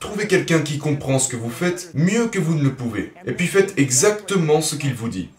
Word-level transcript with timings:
Trouvez 0.00 0.26
quelqu'un 0.26 0.60
qui 0.60 0.76
comprend 0.76 1.18
ce 1.18 1.30
que 1.30 1.36
vous 1.36 1.48
faites 1.48 1.92
mieux 1.94 2.26
que 2.26 2.38
vous 2.38 2.54
ne 2.54 2.62
le 2.62 2.74
pouvez. 2.74 3.14
Et 3.24 3.32
puis 3.32 3.46
faites 3.46 3.78
exactement 3.78 4.60
ce 4.60 4.76
qu'il 4.76 4.92
vous 4.92 5.08
dit. 5.08 5.30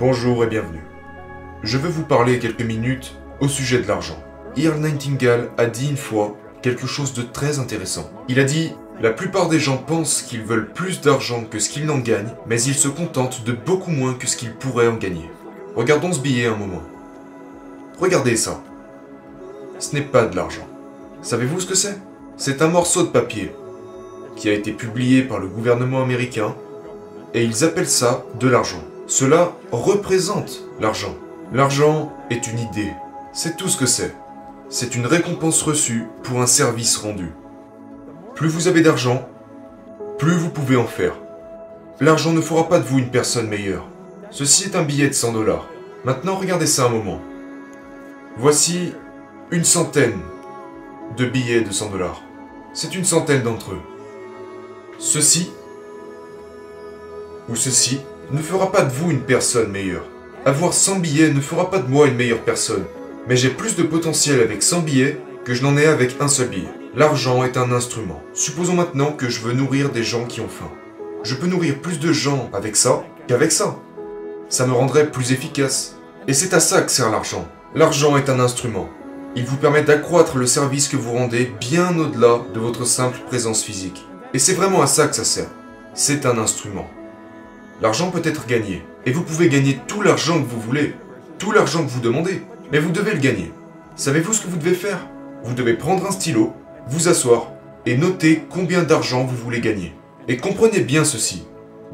Bonjour 0.00 0.42
et 0.42 0.48
bienvenue. 0.48 0.82
Je 1.62 1.78
veux 1.78 1.88
vous 1.88 2.02
parler 2.02 2.40
quelques 2.40 2.60
minutes 2.62 3.14
au 3.38 3.46
sujet 3.46 3.80
de 3.80 3.86
l'argent. 3.86 4.20
Earl 4.56 4.80
Nightingale 4.80 5.50
a 5.58 5.66
dit 5.66 5.90
une 5.90 5.96
fois 5.96 6.36
quelque 6.64 6.86
chose 6.86 7.12
de 7.12 7.20
très 7.20 7.58
intéressant. 7.58 8.10
Il 8.26 8.40
a 8.40 8.44
dit 8.44 8.72
La 9.02 9.10
plupart 9.10 9.50
des 9.50 9.60
gens 9.60 9.76
pensent 9.76 10.22
qu'ils 10.22 10.44
veulent 10.44 10.72
plus 10.72 11.02
d'argent 11.02 11.44
que 11.44 11.58
ce 11.58 11.68
qu'ils 11.68 11.84
n'en 11.84 11.98
gagnent, 11.98 12.32
mais 12.46 12.60
ils 12.62 12.74
se 12.74 12.88
contentent 12.88 13.44
de 13.44 13.52
beaucoup 13.52 13.90
moins 13.90 14.14
que 14.14 14.26
ce 14.26 14.38
qu'ils 14.38 14.54
pourraient 14.54 14.88
en 14.88 14.96
gagner. 14.96 15.30
Regardons 15.76 16.14
ce 16.14 16.20
billet 16.20 16.46
un 16.46 16.56
moment. 16.56 16.82
Regardez 18.00 18.36
ça. 18.36 18.62
Ce 19.78 19.94
n'est 19.94 20.00
pas 20.00 20.24
de 20.24 20.36
l'argent. 20.36 20.66
Savez-vous 21.20 21.60
ce 21.60 21.66
que 21.66 21.74
c'est? 21.74 21.98
C'est 22.38 22.62
un 22.62 22.68
morceau 22.68 23.02
de 23.02 23.08
papier 23.08 23.52
qui 24.34 24.48
a 24.48 24.54
été 24.54 24.72
publié 24.72 25.22
par 25.22 25.40
le 25.40 25.48
gouvernement 25.48 26.02
américain 26.02 26.54
et 27.34 27.44
ils 27.44 27.62
appellent 27.62 27.86
ça 27.86 28.24
de 28.40 28.48
l'argent. 28.48 28.82
Cela 29.06 29.52
représente 29.70 30.62
l'argent. 30.80 31.14
L'argent 31.52 32.10
est 32.30 32.46
une 32.46 32.58
idée. 32.58 32.92
C'est 33.34 33.58
tout 33.58 33.68
ce 33.68 33.76
que 33.76 33.86
c'est 33.86 34.14
c'est 34.74 34.96
une 34.96 35.06
récompense 35.06 35.62
reçue 35.62 36.08
pour 36.24 36.42
un 36.42 36.48
service 36.48 36.96
rendu. 36.96 37.30
Plus 38.34 38.48
vous 38.48 38.66
avez 38.66 38.80
d'argent, 38.80 39.28
plus 40.18 40.34
vous 40.34 40.50
pouvez 40.50 40.74
en 40.74 40.84
faire. 40.84 41.14
L'argent 42.00 42.32
ne 42.32 42.40
fera 42.40 42.68
pas 42.68 42.80
de 42.80 42.84
vous 42.84 42.98
une 42.98 43.12
personne 43.12 43.46
meilleure. 43.46 43.86
Ceci 44.32 44.64
est 44.64 44.74
un 44.74 44.82
billet 44.82 45.06
de 45.06 45.12
100 45.12 45.32
dollars. 45.32 45.68
Maintenant, 46.04 46.34
regardez 46.34 46.66
ça 46.66 46.86
un 46.86 46.88
moment. 46.88 47.20
Voici 48.36 48.92
une 49.52 49.62
centaine 49.62 50.18
de 51.16 51.24
billets 51.24 51.60
de 51.60 51.70
100 51.70 51.90
dollars. 51.90 52.20
C'est 52.72 52.96
une 52.96 53.04
centaine 53.04 53.44
d'entre 53.44 53.74
eux. 53.74 53.82
Ceci 54.98 55.52
ou 57.48 57.54
ceci 57.54 58.00
ne 58.32 58.42
fera 58.42 58.72
pas 58.72 58.82
de 58.82 58.92
vous 58.92 59.12
une 59.12 59.22
personne 59.22 59.70
meilleure. 59.70 60.06
Avoir 60.44 60.72
100 60.72 60.98
billets 60.98 61.32
ne 61.32 61.40
fera 61.40 61.70
pas 61.70 61.78
de 61.78 61.88
moi 61.88 62.08
une 62.08 62.16
meilleure 62.16 62.42
personne 62.42 62.84
mais 63.28 63.36
j'ai 63.36 63.50
plus 63.50 63.76
de 63.76 63.82
potentiel 63.82 64.40
avec 64.40 64.62
100 64.62 64.80
billets 64.80 65.20
que 65.44 65.54
je 65.54 65.62
n'en 65.62 65.76
ai 65.76 65.86
avec 65.86 66.16
un 66.20 66.28
seul 66.28 66.48
billet. 66.48 66.68
L'argent 66.94 67.44
est 67.44 67.56
un 67.56 67.72
instrument. 67.72 68.22
Supposons 68.34 68.74
maintenant 68.74 69.12
que 69.12 69.28
je 69.28 69.40
veux 69.40 69.52
nourrir 69.52 69.90
des 69.90 70.02
gens 70.02 70.24
qui 70.26 70.40
ont 70.40 70.48
faim. 70.48 70.70
Je 71.22 71.34
peux 71.34 71.46
nourrir 71.46 71.80
plus 71.80 71.98
de 71.98 72.12
gens 72.12 72.50
avec 72.52 72.76
ça 72.76 73.02
qu'avec 73.26 73.50
ça. 73.50 73.76
Ça 74.48 74.66
me 74.66 74.72
rendrait 74.72 75.10
plus 75.10 75.32
efficace. 75.32 75.96
Et 76.28 76.34
c'est 76.34 76.54
à 76.54 76.60
ça 76.60 76.82
que 76.82 76.90
sert 76.90 77.10
l'argent. 77.10 77.48
L'argent 77.74 78.16
est 78.16 78.28
un 78.28 78.40
instrument. 78.40 78.88
Il 79.36 79.44
vous 79.44 79.56
permet 79.56 79.82
d'accroître 79.82 80.36
le 80.36 80.46
service 80.46 80.86
que 80.86 80.96
vous 80.96 81.12
rendez 81.12 81.52
bien 81.60 81.98
au-delà 81.98 82.42
de 82.54 82.60
votre 82.60 82.84
simple 82.84 83.18
présence 83.26 83.64
physique. 83.64 84.06
Et 84.32 84.38
c'est 84.38 84.52
vraiment 84.52 84.82
à 84.82 84.86
ça 84.86 85.08
que 85.08 85.16
ça 85.16 85.24
sert. 85.24 85.50
C'est 85.94 86.26
un 86.26 86.38
instrument. 86.38 86.88
L'argent 87.82 88.10
peut 88.10 88.22
être 88.24 88.46
gagné. 88.46 88.84
Et 89.06 89.12
vous 89.12 89.22
pouvez 89.22 89.48
gagner 89.48 89.80
tout 89.88 90.02
l'argent 90.02 90.40
que 90.40 90.48
vous 90.48 90.60
voulez. 90.60 90.94
Tout 91.38 91.50
l'argent 91.50 91.84
que 91.84 91.90
vous 91.90 92.00
demandez. 92.00 92.42
Mais 92.72 92.78
vous 92.78 92.90
devez 92.90 93.12
le 93.12 93.20
gagner. 93.20 93.52
Savez-vous 93.96 94.32
ce 94.32 94.42
que 94.42 94.48
vous 94.48 94.56
devez 94.56 94.74
faire? 94.74 95.06
Vous 95.44 95.54
devez 95.54 95.74
prendre 95.74 96.06
un 96.06 96.10
stylo, 96.10 96.54
vous 96.88 97.08
asseoir 97.08 97.52
et 97.86 97.96
noter 97.96 98.44
combien 98.50 98.82
d'argent 98.82 99.24
vous 99.24 99.36
voulez 99.36 99.60
gagner. 99.60 99.94
Et 100.26 100.38
comprenez 100.38 100.80
bien 100.80 101.04
ceci. 101.04 101.46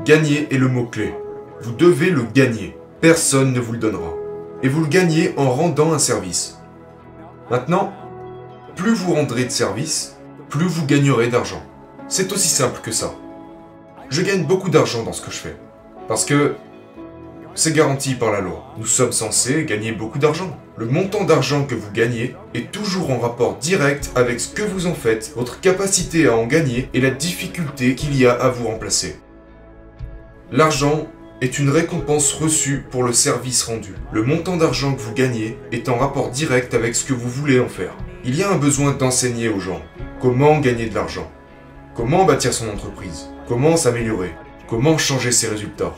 Gagner 0.04 0.48
est 0.54 0.58
le 0.58 0.68
mot-clé. 0.68 1.14
Vous 1.60 1.72
devez 1.72 2.10
le 2.10 2.22
gagner. 2.22 2.76
Personne 3.00 3.52
ne 3.52 3.60
vous 3.60 3.72
le 3.72 3.78
donnera. 3.78 4.14
Et 4.62 4.68
vous 4.68 4.80
le 4.80 4.86
gagnez 4.86 5.34
en 5.36 5.50
rendant 5.50 5.92
un 5.92 5.98
service. 5.98 6.58
Maintenant, 7.50 7.92
plus 8.76 8.92
vous 8.92 9.14
rendrez 9.14 9.44
de 9.44 9.50
service, 9.50 10.16
plus 10.48 10.66
vous 10.66 10.86
gagnerez 10.86 11.28
d'argent. 11.28 11.62
C'est 12.08 12.32
aussi 12.32 12.48
simple 12.48 12.80
que 12.82 12.92
ça. 12.92 13.14
Je 14.08 14.22
gagne 14.22 14.44
beaucoup 14.44 14.70
d'argent 14.70 15.02
dans 15.02 15.12
ce 15.12 15.22
que 15.22 15.30
je 15.30 15.38
fais. 15.38 15.56
Parce 16.08 16.24
que 16.24 16.54
c'est 17.54 17.74
garanti 17.74 18.14
par 18.14 18.32
la 18.32 18.40
loi. 18.40 18.74
Nous 18.78 18.86
sommes 18.86 19.12
censés 19.12 19.64
gagner 19.64 19.92
beaucoup 19.92 20.18
d'argent. 20.18 20.56
Le 20.76 20.86
montant 20.86 21.24
d'argent 21.24 21.64
que 21.64 21.74
vous 21.74 21.90
gagnez 21.92 22.34
est 22.54 22.70
toujours 22.72 23.10
en 23.10 23.18
rapport 23.18 23.56
direct 23.56 24.10
avec 24.14 24.40
ce 24.40 24.54
que 24.54 24.62
vous 24.62 24.86
en 24.86 24.94
faites, 24.94 25.32
votre 25.36 25.60
capacité 25.60 26.26
à 26.26 26.36
en 26.36 26.46
gagner 26.46 26.88
et 26.94 27.00
la 27.00 27.10
difficulté 27.10 27.94
qu'il 27.94 28.16
y 28.16 28.26
a 28.26 28.32
à 28.32 28.48
vous 28.48 28.66
remplacer. 28.68 29.16
L'argent 30.52 31.06
est 31.40 31.58
une 31.58 31.70
récompense 31.70 32.32
reçue 32.32 32.84
pour 32.90 33.02
le 33.02 33.12
service 33.12 33.62
rendu. 33.62 33.94
Le 34.12 34.22
montant 34.22 34.56
d'argent 34.56 34.94
que 34.94 35.00
vous 35.00 35.14
gagnez 35.14 35.58
est 35.72 35.88
en 35.88 35.96
rapport 35.96 36.30
direct 36.30 36.74
avec 36.74 36.94
ce 36.94 37.04
que 37.04 37.14
vous 37.14 37.30
voulez 37.30 37.60
en 37.60 37.68
faire. 37.68 37.94
Il 38.24 38.36
y 38.36 38.42
a 38.42 38.50
un 38.50 38.56
besoin 38.56 38.92
d'enseigner 38.92 39.48
aux 39.48 39.60
gens 39.60 39.80
comment 40.20 40.58
gagner 40.60 40.86
de 40.86 40.94
l'argent, 40.94 41.30
comment 41.94 42.24
bâtir 42.24 42.52
son 42.52 42.68
entreprise, 42.68 43.28
comment 43.48 43.76
s'améliorer, 43.76 44.34
comment 44.68 44.98
changer 44.98 45.32
ses 45.32 45.48
résultats. 45.48 45.94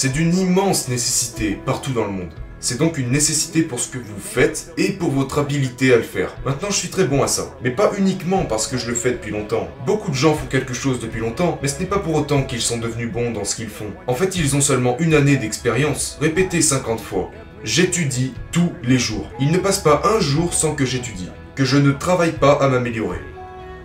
C'est 0.00 0.12
d'une 0.12 0.38
immense 0.38 0.86
nécessité 0.86 1.58
partout 1.66 1.90
dans 1.90 2.04
le 2.04 2.12
monde. 2.12 2.32
C'est 2.60 2.78
donc 2.78 2.98
une 2.98 3.10
nécessité 3.10 3.62
pour 3.62 3.80
ce 3.80 3.88
que 3.88 3.98
vous 3.98 4.20
faites 4.20 4.72
et 4.76 4.92
pour 4.92 5.10
votre 5.10 5.40
habilité 5.40 5.92
à 5.92 5.96
le 5.96 6.04
faire. 6.04 6.36
Maintenant, 6.46 6.70
je 6.70 6.76
suis 6.76 6.88
très 6.88 7.02
bon 7.02 7.20
à 7.20 7.26
ça. 7.26 7.56
Mais 7.64 7.72
pas 7.72 7.90
uniquement 7.98 8.44
parce 8.44 8.68
que 8.68 8.76
je 8.76 8.86
le 8.86 8.94
fais 8.94 9.10
depuis 9.10 9.32
longtemps. 9.32 9.68
Beaucoup 9.86 10.12
de 10.12 10.16
gens 10.16 10.34
font 10.34 10.46
quelque 10.46 10.72
chose 10.72 11.00
depuis 11.00 11.18
longtemps, 11.18 11.58
mais 11.60 11.66
ce 11.66 11.80
n'est 11.80 11.86
pas 11.86 11.98
pour 11.98 12.14
autant 12.14 12.44
qu'ils 12.44 12.60
sont 12.60 12.78
devenus 12.78 13.10
bons 13.10 13.32
dans 13.32 13.44
ce 13.44 13.56
qu'ils 13.56 13.70
font. 13.70 13.90
En 14.06 14.14
fait, 14.14 14.36
ils 14.36 14.54
ont 14.54 14.60
seulement 14.60 14.96
une 15.00 15.14
année 15.14 15.36
d'expérience, 15.36 16.16
répétée 16.20 16.62
50 16.62 17.00
fois. 17.00 17.32
J'étudie 17.64 18.34
tous 18.52 18.70
les 18.84 19.00
jours. 19.00 19.28
Il 19.40 19.50
ne 19.50 19.58
passe 19.58 19.80
pas 19.80 20.02
un 20.04 20.20
jour 20.20 20.54
sans 20.54 20.76
que 20.76 20.86
j'étudie, 20.86 21.30
que 21.56 21.64
je 21.64 21.76
ne 21.76 21.90
travaille 21.90 22.38
pas 22.38 22.52
à 22.52 22.68
m'améliorer. 22.68 23.18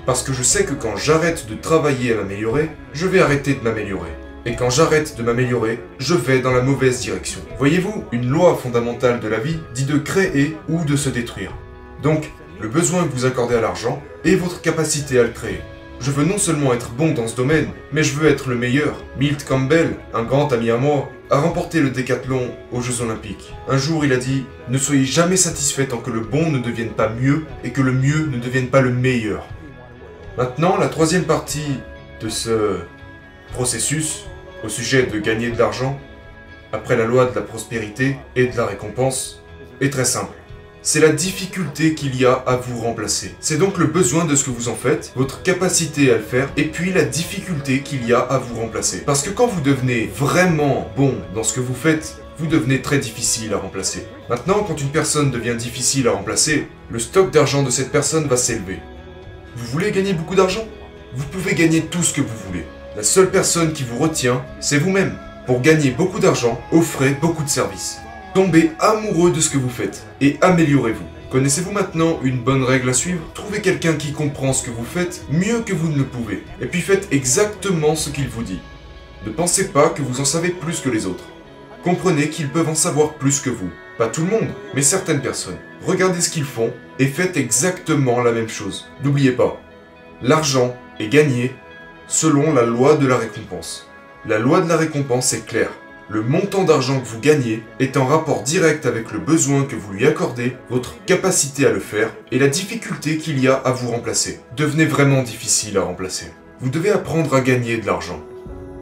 Parce 0.06 0.22
que 0.22 0.32
je 0.32 0.44
sais 0.44 0.64
que 0.64 0.76
quand 0.76 0.96
j'arrête 0.96 1.48
de 1.50 1.56
travailler 1.56 2.14
à 2.14 2.18
m'améliorer, 2.18 2.70
je 2.94 3.08
vais 3.08 3.20
arrêter 3.20 3.56
de 3.56 3.62
m'améliorer. 3.62 4.12
Et 4.46 4.56
quand 4.56 4.70
j'arrête 4.70 5.16
de 5.16 5.24
m'améliorer, 5.24 5.80
je 6.00 6.16
vais 6.16 6.42
dans 6.42 6.52
la 6.52 6.62
mauvaise 6.62 7.00
direction. 7.00 7.40
Voyez-vous, 7.58 8.04
une 8.12 8.30
loi 8.30 8.58
fondamentale 8.58 9.22
de 9.22 9.28
la 9.30 9.40
vie 9.40 9.60
dit 9.74 9.86
de 9.86 9.98
créer 9.98 10.58
ou 10.68 10.84
de 10.84 10.98
se 10.98 11.10
détruire. 11.10 11.54
Donc, 12.02 12.30
le 12.60 12.68
besoin 12.68 13.06
que 13.06 13.14
vous 13.14 13.26
accordez 13.26 13.56
à 13.56 13.62
l'argent 13.62 14.04
et 14.26 14.36
votre 14.36 14.62
capacité 14.62 15.18
à 15.18 15.24
le 15.24 15.30
créer. 15.30 15.62
Je 16.02 16.12
veux 16.12 16.26
non 16.26 16.38
seulement 16.38 16.74
être 16.74 16.92
bon 16.92 17.14
dans 17.14 17.28
ce 17.28 17.38
domaine, 17.38 17.70
mais 17.94 18.04
je 18.04 18.14
veux 18.20 18.28
être 18.28 18.50
le 18.50 18.58
meilleur. 18.58 19.02
Milt 19.18 19.46
Campbell, 19.46 19.96
un 20.14 20.24
grand 20.24 20.52
ami 20.52 20.70
à 20.70 20.76
moi, 20.76 21.10
a 21.30 21.40
remporté 21.40 21.80
le 21.80 21.92
décathlon 21.92 22.52
aux 22.74 22.82
Jeux 22.82 23.02
Olympiques. 23.02 23.54
Un 23.70 23.78
jour, 23.78 24.04
il 24.04 24.12
a 24.12 24.18
dit 24.18 24.46
Ne 24.68 24.78
soyez 24.78 25.06
jamais 25.06 25.38
satisfait 25.38 25.88
tant 25.88 26.00
que 26.00 26.12
le 26.12 26.20
bon 26.20 26.52
ne 26.52 26.60
devienne 26.60 26.90
pas 26.90 27.08
mieux 27.08 27.46
et 27.64 27.70
que 27.70 27.82
le 27.82 27.94
mieux 27.94 28.26
ne 28.26 28.38
devienne 28.38 28.68
pas 28.68 28.82
le 28.82 28.92
meilleur. 28.92 29.48
Maintenant, 30.38 30.76
la 30.78 30.90
troisième 30.90 31.24
partie 31.24 31.80
de 32.20 32.28
ce 32.28 32.80
processus 33.54 34.26
au 34.64 34.70
sujet 34.70 35.04
de 35.04 35.20
gagner 35.20 35.52
de 35.52 35.58
l'argent, 35.58 36.00
après 36.72 36.98
la 36.98 37.06
loi 37.06 37.26
de 37.26 37.36
la 37.36 37.42
prospérité 37.42 38.18
et 38.36 38.48
de 38.48 38.58
la 38.58 38.66
récompense, 38.66 39.42
est 39.80 39.92
très 39.92 40.06
simple. 40.06 40.34
C'est 40.82 41.00
la 41.00 41.14
difficulté 41.14 41.94
qu'il 41.94 42.20
y 42.20 42.26
a 42.26 42.34
à 42.34 42.58
vous 42.58 42.82
remplacer. 42.82 43.36
C'est 43.40 43.58
donc 43.58 43.78
le 43.78 43.86
besoin 43.86 44.26
de 44.26 44.36
ce 44.36 44.44
que 44.44 44.50
vous 44.50 44.68
en 44.68 44.76
faites, 44.76 45.14
votre 45.16 45.42
capacité 45.42 46.12
à 46.12 46.18
le 46.18 46.24
faire, 46.24 46.50
et 46.58 46.66
puis 46.66 46.92
la 46.92 47.06
difficulté 47.06 47.80
qu'il 47.80 48.06
y 48.06 48.14
a 48.14 48.20
à 48.20 48.38
vous 48.38 48.60
remplacer. 48.60 49.02
Parce 49.06 49.22
que 49.22 49.30
quand 49.30 49.48
vous 49.48 49.62
devenez 49.62 50.12
vraiment 50.14 50.92
bon 50.98 51.16
dans 51.34 51.44
ce 51.44 51.54
que 51.54 51.62
vous 51.62 51.76
faites, 51.76 52.18
vous 52.38 52.48
devenez 52.48 52.82
très 52.82 52.98
difficile 52.98 53.54
à 53.54 53.58
remplacer. 53.58 54.06
Maintenant, 54.30 54.64
quand 54.68 54.82
une 54.82 54.90
personne 54.90 55.32
devient 55.32 55.56
difficile 55.56 56.08
à 56.08 56.12
remplacer, 56.12 56.68
le 56.90 57.00
stock 57.00 57.32
d'argent 57.32 57.64
de 57.64 57.70
cette 57.70 57.92
personne 57.92 58.28
va 58.28 58.36
s'élever. 58.36 58.80
Vous 59.56 59.68
voulez 59.68 59.92
gagner 59.92 60.14
beaucoup 60.14 60.36
d'argent? 60.36 60.68
Vous 61.16 61.26
pouvez 61.26 61.54
gagner 61.54 61.82
tout 61.82 62.04
ce 62.04 62.14
que 62.14 62.22
vous 62.22 62.38
voulez. 62.48 62.66
La 62.96 63.02
seule 63.02 63.32
personne 63.32 63.74
qui 63.74 63.84
vous 63.84 63.98
retient, 63.98 64.46
c'est 64.60 64.78
vous-même. 64.78 65.18
Pour 65.48 65.62
gagner 65.62 65.90
beaucoup 65.90 66.20
d'argent, 66.20 66.62
offrez 66.72 67.18
beaucoup 67.20 67.44
de 67.44 67.50
services. 67.50 68.00
Tombez 68.36 68.72
amoureux 68.80 69.32
de 69.32 69.40
ce 69.40 69.50
que 69.50 69.58
vous 69.58 69.70
faites 69.70 70.06
et 70.22 70.38
améliorez-vous. 70.42 71.04
Connaissez-vous 71.32 71.72
maintenant 71.72 72.20
une 72.22 72.38
bonne 72.38 72.64
règle 72.64 72.90
à 72.90 72.94
suivre? 72.94 73.24
Trouvez 73.34 73.62
quelqu'un 73.62 73.94
qui 73.96 74.12
comprend 74.12 74.54
ce 74.54 74.64
que 74.64 74.70
vous 74.70 74.86
faites 74.86 75.26
mieux 75.32 75.62
que 75.62 75.74
vous 75.74 75.90
ne 75.90 75.98
le 75.98 76.06
pouvez. 76.06 76.44
Et 76.62 76.68
puis 76.68 76.82
faites 76.82 77.08
exactement 77.12 77.96
ce 77.96 78.12
qu'il 78.12 78.30
vous 78.30 78.44
dit. 78.44 78.62
Ne 79.26 79.32
pensez 79.32 79.70
pas 79.70 79.90
que 79.90 80.04
vous 80.04 80.22
en 80.22 80.26
savez 80.26 80.50
plus 80.50 80.80
que 80.80 80.90
les 80.90 81.08
autres. 81.08 81.26
Comprenez 81.84 82.30
qu'ils 82.30 82.50
peuvent 82.50 82.70
en 82.70 82.76
savoir 82.76 83.16
plus 83.16 83.40
que 83.40 83.50
vous. 83.50 83.72
Pas 83.98 84.08
tout 84.08 84.22
le 84.22 84.30
monde, 84.30 84.50
mais 84.76 84.84
certaines 84.84 85.22
personnes. 85.22 85.58
Regardez 85.88 86.22
ce 86.22 86.30
qu'ils 86.30 86.46
font 86.46 86.72
et 87.00 87.08
faites 87.08 87.38
exactement 87.38 88.22
la 88.22 88.34
même 88.34 88.50
chose. 88.50 88.88
N'oubliez 89.04 89.32
pas, 89.32 89.60
l'argent 90.22 90.76
est 91.00 91.10
gagné 91.10 91.56
selon 92.14 92.54
la 92.54 92.62
loi 92.62 92.96
de 92.96 93.08
la 93.08 93.18
récompense. 93.18 93.88
La 94.28 94.38
loi 94.38 94.62
de 94.62 94.70
la 94.70 94.78
récompense 94.78 95.34
est 95.34 95.48
claire. 95.48 95.72
Le 96.10 96.22
montant 96.22 96.64
d'argent 96.64 97.00
que 97.00 97.08
vous 97.08 97.20
gagnez 97.20 97.64
est 97.80 97.98
en 97.98 98.06
rapport 98.06 98.44
direct 98.44 98.86
avec 98.86 99.12
le 99.12 99.18
besoin 99.18 99.64
que 99.64 99.76
vous 99.76 99.94
lui 99.94 100.06
accordez, 100.06 100.56
votre 100.70 101.04
capacité 101.06 101.66
à 101.66 101.72
le 101.72 101.80
faire 101.80 102.14
et 102.32 102.38
la 102.38 102.50
difficulté 102.50 103.18
qu'il 103.18 103.40
y 103.40 103.48
a 103.48 103.56
à 103.56 103.72
vous 103.72 103.90
remplacer. 103.90 104.42
Devenez 104.56 104.86
vraiment 104.86 105.24
difficile 105.24 105.76
à 105.80 105.82
remplacer. 105.82 106.28
Vous 106.60 106.70
devez 106.70 106.92
apprendre 106.92 107.34
à 107.34 107.42
gagner 107.42 107.78
de 107.78 107.88
l'argent. 107.88 108.22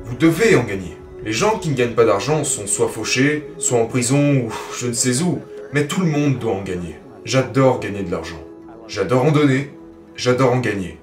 Vous 0.03 0.17
devez 0.17 0.57
en 0.57 0.65
gagner. 0.65 0.97
Les 1.23 1.31
gens 1.31 1.57
qui 1.57 1.69
ne 1.69 1.75
gagnent 1.75 1.95
pas 1.95 2.03
d'argent 2.03 2.43
sont 2.43 2.67
soit 2.67 2.89
fauchés, 2.89 3.47
soit 3.59 3.79
en 3.79 3.85
prison 3.85 4.41
ou 4.41 4.53
je 4.77 4.87
ne 4.87 4.93
sais 4.93 5.21
où, 5.21 5.39
mais 5.71 5.87
tout 5.87 6.01
le 6.01 6.07
monde 6.07 6.37
doit 6.37 6.55
en 6.55 6.63
gagner. 6.63 6.97
J'adore 7.23 7.79
gagner 7.79 8.03
de 8.03 8.11
l'argent. 8.11 8.43
J'adore 8.89 9.23
en 9.23 9.31
donner, 9.31 9.73
j'adore 10.17 10.51
en 10.51 10.59
gagner. 10.59 10.97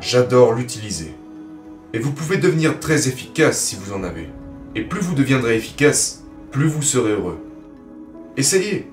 J'adore 0.00 0.54
l'utiliser. 0.54 1.12
Et 1.94 1.98
vous 1.98 2.12
pouvez 2.12 2.36
devenir 2.36 2.80
très 2.80 3.08
efficace 3.08 3.60
si 3.60 3.76
vous 3.76 3.92
en 3.92 4.02
avez. 4.02 4.28
Et 4.74 4.82
plus 4.82 5.00
vous 5.00 5.14
deviendrez 5.14 5.56
efficace, 5.56 6.24
plus 6.50 6.66
vous 6.66 6.82
serez 6.82 7.12
heureux. 7.12 7.38
Essayez. 8.36 8.90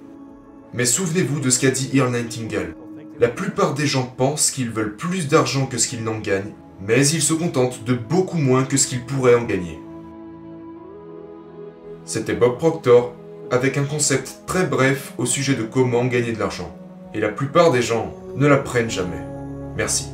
Mais 0.73 0.85
souvenez-vous 0.85 1.39
de 1.39 1.49
ce 1.49 1.59
qu'a 1.59 1.71
dit 1.71 1.89
Earl 1.93 2.11
Nightingale. 2.11 2.73
La 3.19 3.27
plupart 3.27 3.73
des 3.73 3.85
gens 3.85 4.13
pensent 4.17 4.51
qu'ils 4.51 4.71
veulent 4.71 4.95
plus 4.95 5.27
d'argent 5.27 5.65
que 5.65 5.77
ce 5.77 5.87
qu'ils 5.87 6.03
n'en 6.03 6.19
gagnent, 6.19 6.53
mais 6.81 7.07
ils 7.07 7.21
se 7.21 7.33
contentent 7.33 7.83
de 7.85 7.93
beaucoup 7.93 8.37
moins 8.37 8.63
que 8.63 8.77
ce 8.77 8.87
qu'ils 8.87 9.05
pourraient 9.05 9.35
en 9.35 9.43
gagner. 9.43 9.79
C'était 12.05 12.33
Bob 12.33 12.57
Proctor 12.57 13.13
avec 13.51 13.77
un 13.77 13.83
concept 13.83 14.41
très 14.45 14.65
bref 14.65 15.13
au 15.17 15.25
sujet 15.25 15.55
de 15.55 15.63
comment 15.63 16.05
gagner 16.05 16.33
de 16.33 16.39
l'argent. 16.39 16.75
Et 17.13 17.19
la 17.19 17.29
plupart 17.29 17.71
des 17.71 17.81
gens 17.81 18.13
ne 18.35 18.47
l'apprennent 18.47 18.91
jamais. 18.91 19.23
Merci. 19.77 20.07